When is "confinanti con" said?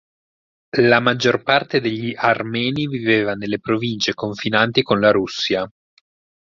4.15-4.99